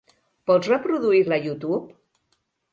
Pots 0.51 0.69
reproduir-la 0.71 1.37
a 1.39 1.41
Youtube? 1.45 1.81